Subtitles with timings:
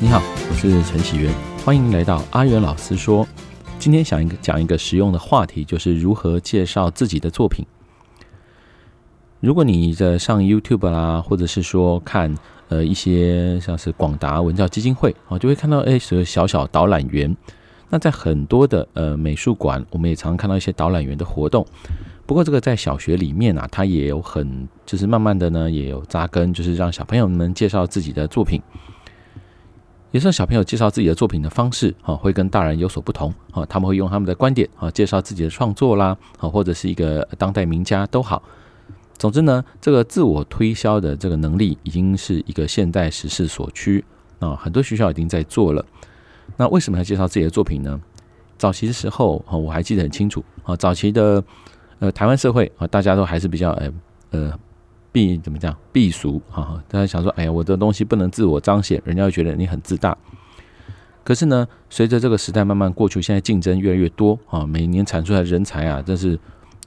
[0.00, 1.34] 你好，我是陈喜元，
[1.64, 3.26] 欢迎来到阿元老师说。
[3.80, 7.66] 今天想一个讲一个实用的话题，就是如何介绍自己的作品。
[9.40, 12.32] 如果你在上 YouTube 啦，或者是说看
[12.68, 17.36] 呃一些像是广达文教基金会啊，就会看到哎，所小小导览员。
[17.88, 21.66] 那在很多的呃美术馆，我们也常常看到一些导览员的活动。
[22.24, 28.62] 不过这个在小学里面啊，它也有很就是慢慢的呢，也有扎根，就是让小朋友们介绍自己的作品。
[30.10, 38.42] 也是小朋友介绍自己的作品的方式，哈，会跟大人有所不同，哈，他们会用他们的观点，啊，介绍自己的创作啦，啊，或者是一个当代名家都好。
[39.18, 44.02] 总之呢，这个自我推销的这个能力已经是一个现代时势所趋，
[44.38, 45.84] 啊，很多学校已经在做了。
[46.56, 48.00] 那为什么要介绍自己的作品呢？
[48.56, 51.44] 早期的时候，哈，我还记得很清楚，啊，早期的
[51.98, 53.92] 呃台湾社会啊，大家都还是比较呃
[54.30, 54.58] 呃。
[55.10, 55.76] 避怎么讲？
[55.92, 60.16] 避俗哈，大家想说，哎呀，我的东西不能自我彰显，人家会觉得你很自大。
[61.24, 66.38] 可是呢，随着这个时代慢慢过去，现在竞争越来越多啊，每年产出来的人才啊，真是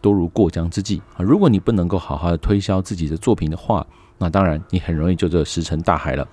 [0.01, 1.19] 多如过江之鲫啊。
[1.19, 3.85] 如果你不能够好好的推销自己的作品的话，
[4.17, 6.27] 那当然你很容易就这石沉大海了。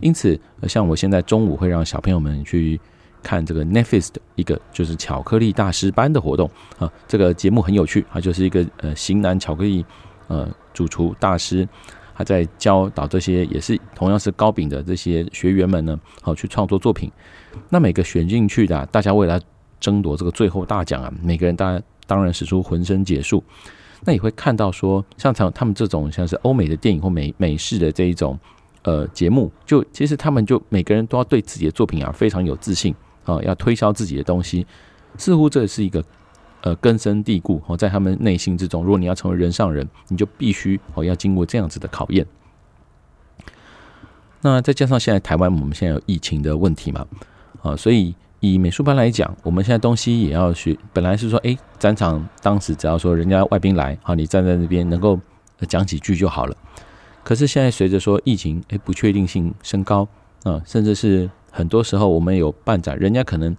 [0.00, 2.80] 因此，像我现在中午会让小朋友们去
[3.22, 9.84] 看这个 Netflix 的一个就是巧克力大师班的活动啊，这个节目很有趣啊，就是一个呃型男巧克力。
[10.28, 11.68] 呃，主厨大师
[12.14, 17.10] 他在教导这些也是同样是糕饼的这些学员们呢，好去创作作品。
[17.68, 19.40] 那每个选进去的，大家为了
[19.80, 23.42] 争夺这个最后大奖啊，每个人当然当然使出浑身解数。
[24.04, 28.38] 那也会看到说，像他他们这种像是欧美的电影或美美式的这一种
[28.82, 34.66] 呃节目，就其实他们就每个人都要对自己的作品啊非常有自信啊，要推销自己的东西，
[35.16, 36.04] 似乎这是一个。
[36.62, 42.24] 呃，根深蒂固哦，在他们内心之中，如果你要成为人上人，你就必须哦要经过这样子的考验。
[44.42, 47.04] 那再加上现在台湾，我们现在有疫情的问题嘛，
[47.62, 50.76] 啊，所以以美术班来讲，我们现在东西也要学。
[50.92, 55.18] 本来是说，哎，展场当时只要说人家外宾来，好，你站在那边能够
[55.68, 56.56] 讲几句就好了。
[57.24, 60.06] 可是现在随着说疫情，哎，不确定性升高
[60.44, 63.56] 啊，甚至是很多时候我们有办展，人家可能。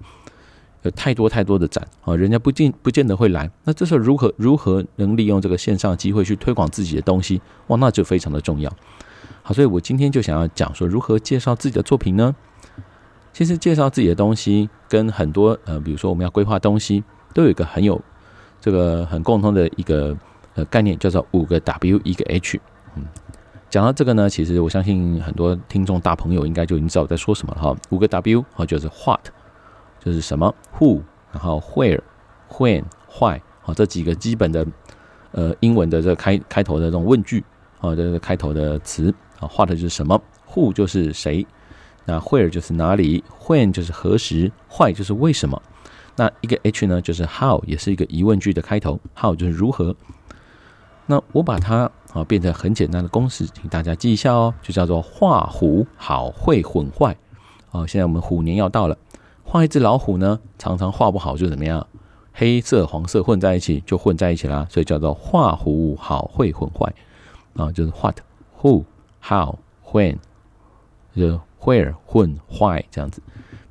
[0.84, 3.50] 有太多太多的展啊，人家不见不见得会来。
[3.64, 7.42] 那这时候如何如何能利用这个线上机会去推广自己的东西？
[7.68, 8.72] 哇，那就非常的重要。
[9.42, 12.36] 好，所以我今天就想要讲说如何介绍自己的作品呢？
[13.32, 18.00] 其实介绍自己的东西跟很多呃，比如说我们要规划东西，都有一个很有
[18.62, 20.16] 这个很共通的一个
[20.56, 22.60] 呃概念，叫做五个 W 一个 H。
[22.96, 23.04] 嗯，
[23.70, 27.76] 讲到这个呢，其实我相信很多听众大朋友应该就已经知道我在说什么了哈。
[27.90, 29.30] 五个 W 啊，就是 What。
[30.04, 34.68] 就是什么 who，然后 where，when，why，好，这几个基本的
[35.32, 37.44] 呃英文的这开开头的这种问句
[37.80, 40.22] 啊，这个开头的词啊画的就是什么
[40.52, 41.46] ，who 就是谁，
[42.06, 45.62] 那 where 就是哪里，when 就是何时，why 就是为什么。
[46.16, 49.96] 那一个 h 呢，就是 how，也是一个疑问句的开头，how 就是如何。
[51.06, 57.18] 那我把它啊变成很简单的公式，请大家记一下哦，就叫做画虎好会混坏。
[57.72, 58.98] 哦，现在我们虎年要到了。
[59.44, 61.86] 画一只老虎呢，常常画不好就怎么样，
[62.32, 66.92] 黑色、黄色混在一起就混在一起啦，所以叫做画虎好会混坏
[67.56, 68.16] 啊，就是 what、
[68.60, 68.84] who、
[69.22, 69.56] how、
[69.92, 70.18] when，
[71.16, 73.22] 就是 where 混坏这样子。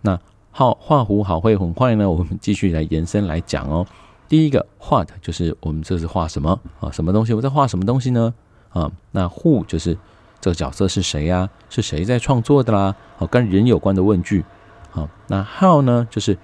[0.03, 0.19] 那
[0.51, 3.87] 好，画虎好会混坏呢，我们继续来延伸来讲哦。
[4.29, 6.91] 第一个 what 就是我们这是画什么啊？
[6.93, 7.35] 什么东西？
[7.35, 8.33] 我在画什么东西呢？
[8.71, 9.99] 啊，那 who 就是
[10.41, 11.51] 这个角色是谁呀？
[11.69, 12.95] 是谁在创作的啦？
[13.17, 14.45] 好，跟人有关的问句。
[14.93, 16.07] 好，那 how 呢？
[16.09, 16.39] 就是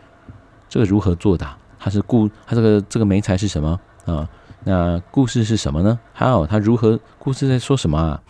[0.69, 1.47] 这个如何做的？
[1.79, 4.29] 它是故，它这个这个媒材是什么啊？
[4.65, 6.99] 那故事是什么呢？how 它如何？
[7.19, 8.21] 故事在说什么啊？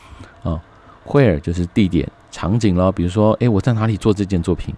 [0.43, 0.63] 啊
[1.07, 2.93] ，where 就是地点、场景咯。
[2.93, 4.75] 比如说，诶，我在哪里做这件作品？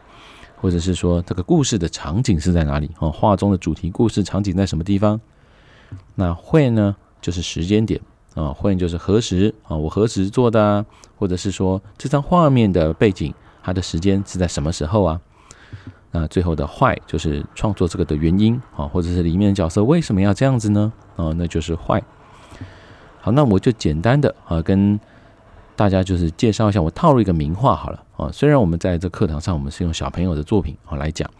[0.60, 2.90] 或者是说，这个故事的场景是在哪里？
[3.00, 5.20] 啊，画中的主题故事场景在什么地方？
[6.14, 6.94] 那 when 呢？
[7.20, 8.00] 就是时间点
[8.34, 9.76] 啊，when 就是何时啊？
[9.76, 10.86] 我何时做的啊？
[11.18, 15.20] 或者是说，这张画面的背景，它的时间是在什么时候啊？
[16.12, 20.92] 那最后的坏就是创作这个的原因啊，或者是里面的角色为什么要这样子呢？
[21.16, 22.02] 啊，那就是坏。
[23.20, 24.98] 好，那我就简单的啊跟
[25.76, 28.30] 大家就是介绍一下，我套入一个名画好了啊。
[28.32, 31.30] 虽然我们在这课堂上我们是用小朋友的作品啊来讲，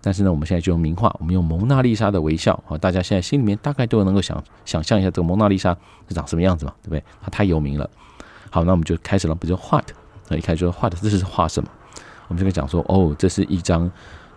[0.00, 5.76] 但是呢，我们现在就用名画，我们用蒙娜丽莎的微笑啊，大家现在心里面大概都能够想想象一下这个蒙娜丽莎
[6.08, 7.02] 是长什么样子嘛，对不对？
[7.20, 7.90] 它太有名了。
[8.50, 9.84] 好，那我们就开始了，比如说 what，
[10.28, 11.68] 那一开始就画的这是画什么？
[12.30, 13.90] 我们就可以讲说，哦，这是一张。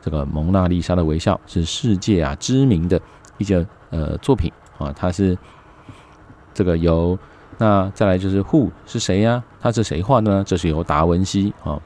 [0.06, 3.00] 这个蒙娜丽莎的微笑是世界啊知名的
[3.38, 5.38] 一件呃作品啊，它是
[6.54, 7.18] 这个由
[7.57, 9.42] 那再来就是 Who 是谁呀？
[9.62, 10.44] 他是谁画的呢？
[10.45, 11.81] 这是由达文西啊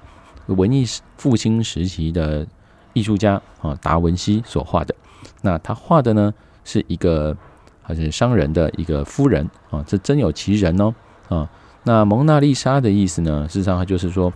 [0.48, 0.84] 文艺
[1.16, 2.48] 复兴时期的
[2.94, 4.96] 艺术家啊达文西所画的。
[5.44, 6.34] 那他画的呢
[6.64, 7.38] 是一个
[7.84, 10.96] 好像是商人的一个夫人啊，这真有其人哦
[11.30, 11.48] 啊。
[11.84, 14.34] 那蒙娜丽莎的意思呢，事实上它就是说，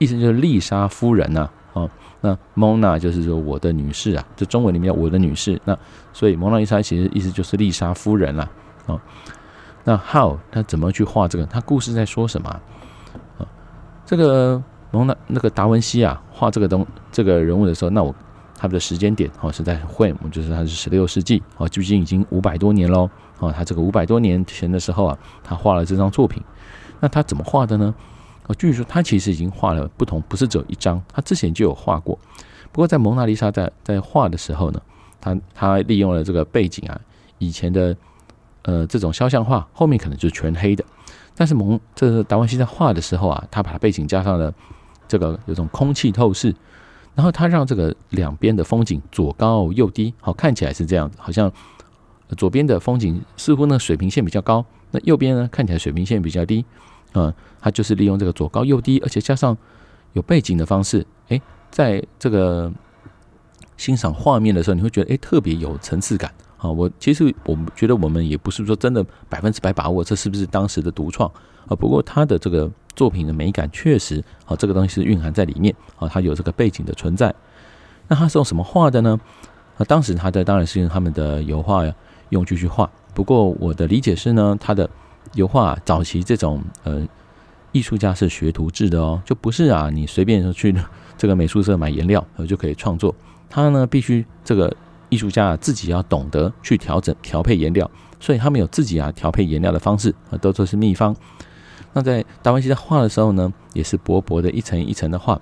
[0.00, 1.88] 意思就是丽莎夫人呐啊。
[2.20, 5.60] 那蒙娜就是说我的女士啊，这中文里面我的女士。
[5.64, 5.78] 那
[6.12, 8.50] 所以蒙娜丽莎其实意思就是丽莎夫人啦
[8.86, 9.00] 啊。
[9.84, 11.46] 那 how 他怎么去画这个？
[11.46, 12.50] 他故事在说什么
[13.38, 13.46] 啊？
[14.04, 18.14] 这个蒙娜那个达文西啊，画这个东这个人物的时候，那我
[18.58, 23.08] 他的时间点哦是在会，就是他是十六世纪哦，距今已经五百多年喽
[23.38, 23.50] 哦。
[23.50, 26.42] 他这个五百多年前的时候啊，他画了这张作品。
[27.00, 27.94] 那他怎么画的呢？
[28.50, 32.18] 哦，据说他其实已经画了不同，不是只有一张，他之前就有画过。
[32.72, 34.82] 不过在蒙娜丽莎在在画的时候呢，
[35.20, 37.00] 他他利用了这个背景啊，
[37.38, 37.96] 以前的。
[38.62, 40.84] 呃，这种肖像画后面可能就是全黑的，
[41.34, 44.52] 但是蒙这是达文西在画的时候啊，他把背景加上了
[45.08, 46.54] 这个有种空气透视，
[47.14, 51.50] 然后他让这个两边的风景左高右低，好，看起来是这样子，好像
[52.36, 56.62] 左边的风景似乎呢水平线比较高，那右边呢看起来水平线比较低，
[57.14, 59.56] 嗯，他就是利用这个左高右低，而且加上
[60.12, 61.40] 有背景的方式，诶，
[61.70, 62.72] 在这个
[63.76, 66.32] 欣赏画面的时候，你会觉得诶特别有层次感。
[66.58, 71.26] 啊，我其实我们觉得我们也不是说真的百分之百把握这是不是当时的独创
[71.66, 71.74] 啊。
[71.74, 77.34] 不过他的这个作品的美感确实啊，这个东西是蕴含在里面啊，它有这个背景的存在。
[78.08, 79.18] 那他是用什么画的呢？
[79.78, 81.82] 啊，当时他的当然是用他们的油画
[82.28, 82.90] 用具去画。
[83.14, 84.90] 不过我的理解是呢，他的
[85.34, 87.06] 油画早期这种呃
[87.72, 90.74] 艺术家是学徒制的哦，就不是啊，你随便去
[91.16, 93.14] 这个美术社买颜料呃就可以创作。
[93.48, 94.74] 他呢必须这个。
[95.12, 97.90] 艺术家，自己要懂得去调整、调配颜料，
[98.20, 101.12] 所以他们有自己啊调配颜料的方式啊，都都是秘方。
[101.92, 105.32] 那在达文西在画的时候呢，也是薄薄的一层一层的画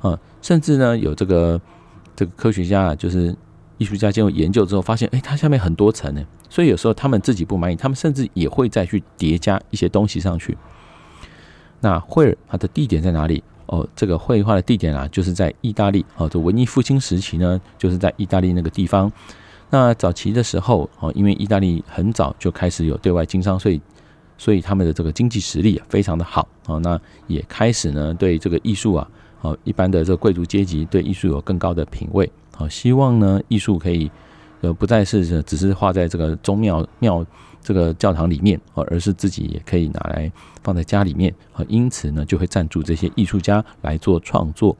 [0.00, 1.60] 啊，甚至呢有这个
[2.16, 3.36] 这个科学家啊，就是
[3.76, 10.58] 艺术家经过研究之后发现，哎，它下面很多层呢，所以有时候他们自己不满意，他们甚至也会再去叠加一些东西上去。
[11.80, 13.42] 那惠尔它的地点在哪里？
[13.66, 16.04] 哦，这个绘画的地点啊，就是在意大利。
[16.16, 19.10] 哦，这文艺复兴时期呢，就是在意大利那个地方。
[19.70, 23.80] 那早期的时候，哦，因为意大利很早就开始有对外经商，所以，
[24.36, 26.48] 所以他们的这个经济实力啊非常的好。
[26.66, 29.08] 哦，那也开始呢对这个艺术啊，
[29.42, 32.28] 哦，一般的这个贵族阶级对艺术有更高的品味。
[32.58, 34.10] 哦，希望呢艺术可以
[34.60, 37.26] 呃不再是只是画在这个宗庙庙。
[37.62, 44.74] 这个教堂里面而是自己也可以拿来放在家里面啊，因此呢，就会赞助这些艺术家来做创作。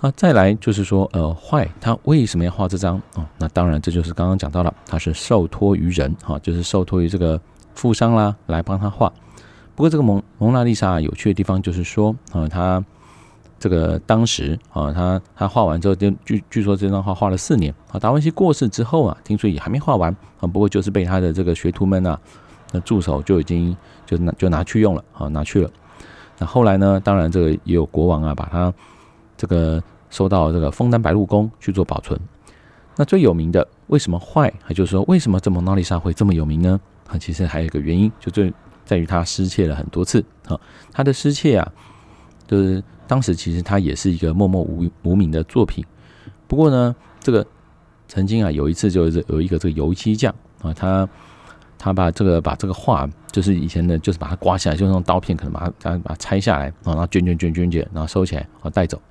[0.00, 3.24] 那再来就是说，呃，坏他为什么要画这张啊？
[3.38, 7.40] 那当然，这就是刚刚讲到了，他是受托于人哈，就是受托于这个
[7.76, 9.12] 富商啦，来帮他画。
[9.76, 12.84] 不过，这个蒙蒙娜丽莎有趣的地方就是说啊，他。
[13.60, 18.00] 这个当时啊，他他画完之后，就据据说这张画画了四年啊。
[18.00, 20.10] 达文西过世之后啊，听说也还没画完
[20.40, 20.48] 啊。
[20.48, 22.18] 不过就是被他的这个学徒们啊，
[22.72, 23.76] 那助手就已经
[24.06, 25.70] 就拿就拿去用了啊，拿去了。
[26.38, 28.72] 那后来呢，当然这个也有国王啊，把他
[29.36, 32.18] 这个收到这个枫丹白露宫去做保存。
[32.96, 34.50] 那最有名的为什么坏？
[34.64, 36.80] 还就是说为什么这蒙娜丽莎会这么有名呢？
[37.08, 38.50] 啊，其实还有一个原因，就最
[38.86, 40.58] 在于他失窃了很多次啊。
[40.90, 41.72] 他的失窃啊，
[42.46, 42.82] 就是。
[43.10, 45.84] 当时其实他也是一个默默无无名的作品，
[46.46, 47.44] 不过呢，这个
[48.06, 51.08] 曾经啊有一次就是有一个这个油漆匠啊，他
[51.76, 59.02] 他把这个把这个画就是以前的，就是把它刮下来，就用刀片可能把它把它拆下来啊，然后卷卷卷卷卷，然后收起来啊带走。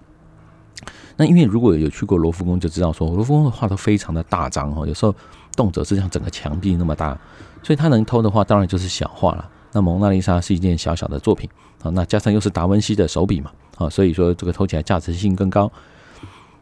[1.17, 5.13] 那因为如果有去过罗浮宫就知道说，罗浮宫的画都非常的大张哈，有时候
[5.57, 7.19] 动辄是像整个墙壁那么大，
[7.61, 9.49] 所以他能偷的话当然就是小画了。
[9.73, 11.49] 那蒙娜丽莎是一件小小的作品
[11.83, 13.51] 啊，那加上又是达文西的手笔嘛。
[13.79, 15.71] 啊，所以说这个偷起来价值性更高。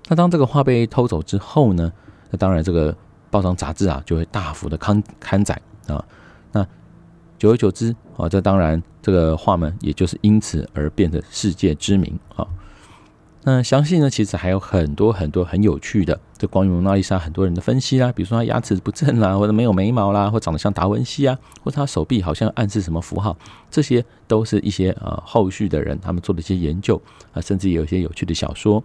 [0.08, 1.92] 那当这个画被偷走之后呢，
[2.32, 2.96] 那当然这个
[3.30, 6.02] 报章杂志啊就会大幅的刊刊载啊。
[6.54, 6.66] 那
[7.38, 12.48] 久而久之啊，这当然这个画们也就是因此而变得世界知名啊。
[13.50, 23.38] 那详细呢，其实还有很多很多很有趣的，这关于蒙娜丽莎很多人的分析啦，比如说她牙齿不正啦，或者没有眉毛啦，或长得像达文西啊，或者她手臂好像暗示什么符号，
[23.72, 27.02] 这些都是一些呃后续的人他们做的一些研究
[27.32, 28.84] 啊，甚至有一些有趣的小说。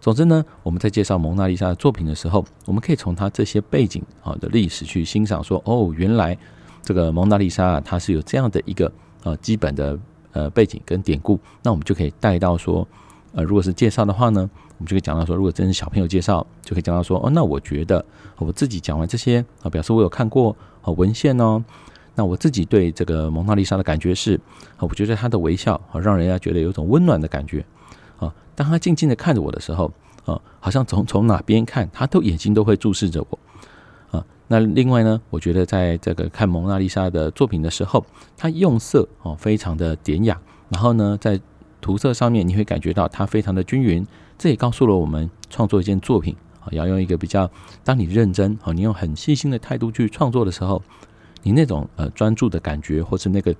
[0.00, 6.36] 总之呢，我们在介绍蒙娜丽莎的作品的时候，我们可以从她这些背景啊的历史去欣赏，说哦，原来
[6.82, 8.90] 这个蒙娜丽莎啊，它是有这样的一个
[9.22, 9.96] 呃基本的
[10.32, 12.84] 呃背景跟典故，那我们就可以带到说。
[13.34, 14.48] 呃，如果是介绍的话呢，
[14.78, 18.04] 我们就可以讲到说，如果真是小朋友介绍，就可以讲到说，哦，那我觉得
[18.38, 21.62] 我自己讲完这些啊，表示我有看过啊文献哦，
[22.14, 24.36] 那我自己对这个蒙娜丽莎的感觉是，
[24.76, 27.64] 啊，我觉得她的微笑啊，让人家觉得有种温暖的感觉
[28.18, 28.32] 啊。
[28.54, 29.92] 当她静静的看着我的时候，
[30.24, 33.38] 啊，好像从从哪边看，她都眼睛都会注视着我
[34.16, 34.24] 啊。
[34.46, 41.40] 那另外呢，我觉得在这个看蒙娜丽莎的作品的时候，她用色哦非常的典雅，然后呢，在
[41.84, 44.06] 涂色上面你会感觉到它非常的均匀。
[44.38, 47.50] 这也告诉了我们，创作一件作品啊，要用一个比较，
[47.84, 50.82] 当你认真啊，你用很细心的态度去创作的时候。
[51.46, 53.54] 你那种呃专注的感觉，或是那个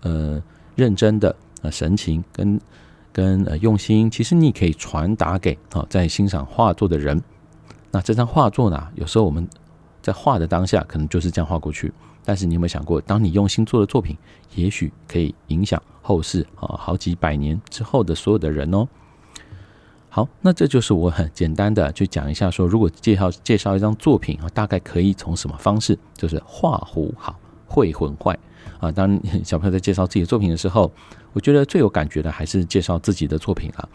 [0.00, 0.42] 呃
[0.74, 2.58] 认真的呃神情跟
[3.12, 7.22] 跟呃用心，其实你可以传达给啊在欣赏画作的人。
[7.90, 9.46] 那这张画作呢，有时候我们
[10.00, 11.92] 在画的当下可能就是这样画过去，
[12.28, 14.14] 但是你有没有想过，当你用心做的作品，
[14.54, 18.86] 也许可以影响后世啊好几百年之后的所有的人哦。
[20.10, 27.34] 好，那这就是我很简单的去讲一下，说如果介绍介绍一张作品啊，大概可以从什么方式，就是画虎好，
[27.66, 28.38] 绘魂坏
[28.78, 28.92] 啊。
[28.92, 30.92] 当小朋友在介绍自己的作品的时候，
[31.32, 33.88] 我觉得最有感觉的还是介绍自己的作品啊，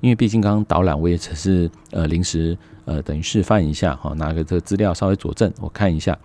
[0.00, 6.16] 因为毕竟刚刚导览我也只是呃临时呃等于示范一下哈，拿个这个资料稍微佐证我看一下。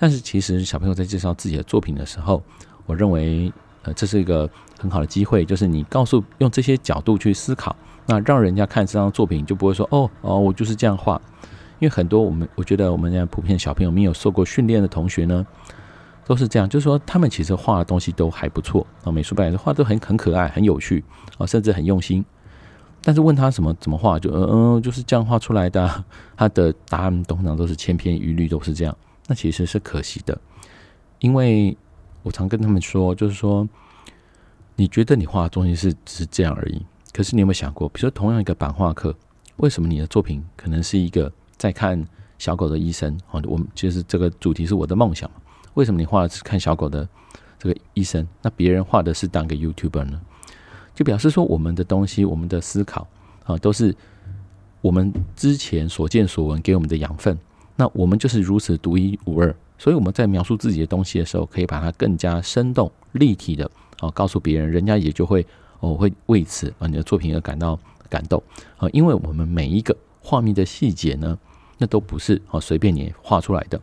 [0.00, 2.42] 但是其实小朋友在介绍自己的作品的时候，
[2.86, 3.52] 我认为
[3.82, 7.76] 呃这是一个很好的机会，就是你告诉用这些角度去思考。
[8.06, 11.20] 那让人家看这张作品就不会说哦哦，我就是这样画，
[11.78, 15.46] 因为很多我们我觉得我们现在普遍小朋友没有受过训练的同学呢，
[16.26, 21.04] 都是这样，就是说他们其实画的东西都还不错啊，美术班来说画都很很可爱、很有趣
[21.36, 22.24] 啊，甚至很用心。
[23.02, 26.04] 但是问他什么怎么画，就嗯嗯就是这样画出来的，
[26.36, 28.96] 他的答案通常都是千篇一律，都是这样。
[29.30, 30.36] 那其实是可惜的，
[31.20, 31.76] 因为
[32.24, 33.66] 我常跟他们说，就是说
[34.74, 36.84] 你觉得你画的东西是只是这样而已。
[37.12, 39.14] 可是你有没有想过，比如说同样一个版画课，
[39.58, 42.04] 为什么你的作品可能是一个在看
[42.38, 43.16] 小狗的医生？
[43.30, 45.30] 哦，我们其实这个主题是我的梦想。
[45.74, 47.08] 为什么你画的是看小狗的
[47.56, 48.26] 这个医生？
[48.42, 50.20] 那别人画的是当个 YouTuber 呢？
[50.92, 53.06] 就表示说，我们的东西，我们的思考
[53.44, 53.94] 啊，都是
[54.80, 57.38] 我们之前所见所闻给我们的养分。
[57.76, 65.46] 那我们就是如此独一无二，所以我们在描述自己的东西的时候，可以把它更加生动、立体的啊，告诉别人，人家也就会。
[65.80, 68.42] 哦会为此啊，你的作品而感到感动
[68.76, 71.38] 啊，因为我们每一个画面的细节呢，
[71.78, 73.80] 那都不是啊随便你画出来的，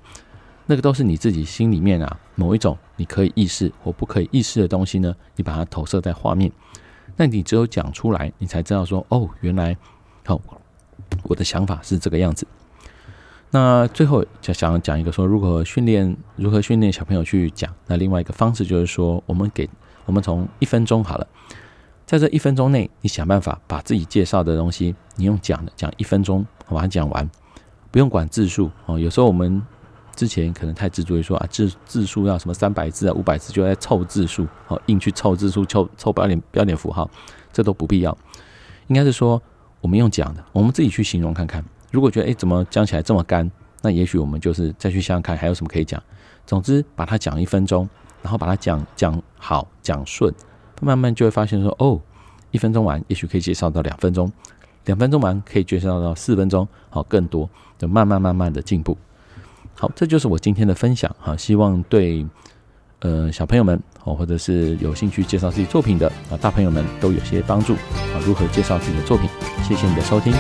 [0.68, 6.52] 那个都是你自己心里面啊某一种你可以意识或不可以意识的东西呢，你把它投射在画面，
[7.16, 9.76] 那你只有讲出来，你才知道说哦，原来
[10.24, 10.40] 好，
[11.24, 12.46] 我的想法是这个样子。
[13.50, 19.70] 那最后就想讲一个说，如何训练如何训练小朋友去讲，那另外一个方式就是说，我们给
[20.06, 21.26] 我们从一分钟好了。
[22.06, 27.30] 在这一分钟内，你想办法把自己介绍的东西，你用讲的讲一分钟把它讲完，
[27.90, 29.00] 不用管字数哦。
[29.00, 29.62] 有时候我们
[30.16, 37.10] 之前可能太执着于说啊字字数要什么三百字啊五百字就在凑字数哦，硬去凑字数凑凑标点标点符号，
[37.52, 38.18] 这都不必要。
[38.88, 39.42] 应该是说
[39.82, 41.64] 我们用讲的，我们自己去形容看看。
[41.92, 43.50] 如果觉得诶怎么讲起来这么干，
[43.82, 46.02] 那也许我们就是再去想想看还有什么可以讲。
[46.46, 47.88] 总之把它讲一分钟，
[48.22, 50.34] 然后把它讲讲好讲顺。
[50.82, 52.00] 慢慢就会发现说，哦，
[52.52, 54.32] 一分钟完，也许可以介绍到两分钟，
[54.86, 58.98] 两分钟完可以介绍到四分钟，好，更多，就慢慢慢慢的进步。
[59.76, 62.26] 好，这就是我今天的分享哈，希望对
[63.00, 69.30] 呃小朋友们哦，或者是有兴趣介绍自己作品的啊大朋友们都有些帮助啊，如何介绍自己的作品？
[69.64, 70.34] 谢谢你的收听。